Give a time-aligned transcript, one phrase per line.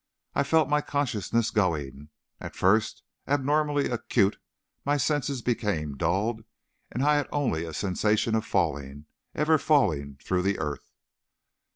[0.33, 2.09] I felt my consciousness going,
[2.39, 4.37] at first, abnormally acute,
[4.83, 6.41] my senses became dulled,
[6.91, 10.89] and I had only a sensation of falling ever falling through the earth!